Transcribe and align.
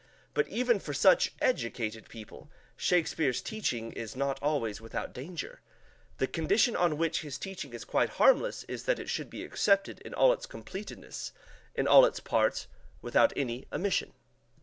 But 0.33 0.47
even 0.47 0.79
for 0.79 0.95
such 0.95 1.31
educated 1.41 2.09
people, 2.09 2.49
Shakespeare's 2.75 3.39
teaching 3.39 3.91
is 3.91 4.15
not 4.15 4.41
always 4.41 4.81
without 4.81 5.13
danger. 5.13 5.61
The 6.17 6.25
condition 6.25 6.75
on 6.75 6.97
which 6.97 7.21
his 7.21 7.37
teaching 7.37 7.71
is 7.71 7.85
quite 7.85 8.09
harmless 8.17 8.63
is 8.63 8.85
that 8.85 8.97
it 8.97 9.11
should 9.11 9.29
be 9.29 9.43
accepted 9.43 9.99
in 9.99 10.15
all 10.15 10.33
its 10.33 10.47
completeness, 10.47 11.33
in 11.75 11.87
all 11.87 12.03
its 12.03 12.19
parts, 12.19 12.65
without 13.03 13.31
any 13.35 13.67
omission. 13.71 14.13